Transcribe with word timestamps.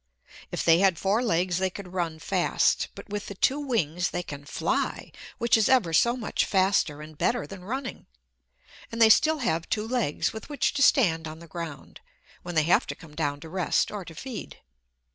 If 0.51 0.65
they 0.65 0.79
had 0.79 0.97
four 0.97 1.21
legs 1.21 1.59
they 1.59 1.69
could 1.69 1.93
run 1.93 2.17
fast; 2.17 2.87
but 2.95 3.09
with 3.09 3.27
the 3.27 3.35
two 3.35 3.59
wings 3.59 4.09
they 4.09 4.23
can 4.23 4.45
fly, 4.45 5.11
which 5.37 5.55
is 5.55 5.69
ever 5.69 5.93
so 5.93 6.17
much 6.17 6.43
faster 6.43 7.03
and 7.03 7.15
better 7.15 7.45
than 7.45 7.63
running. 7.63 8.07
And 8.91 8.99
they 8.99 9.09
still 9.11 9.37
have 9.37 9.69
two 9.69 9.87
legs 9.87 10.33
with 10.33 10.49
which 10.49 10.73
to 10.73 10.81
stand 10.81 11.27
on 11.27 11.37
the 11.37 11.45
ground, 11.47 12.01
when 12.41 12.55
they 12.55 12.63
have 12.63 12.87
to 12.87 12.95
come 12.95 13.13
down 13.13 13.41
to 13.41 13.49
rest 13.49 13.91
or 13.91 14.03
to 14.05 14.15
feed. 14.15 14.57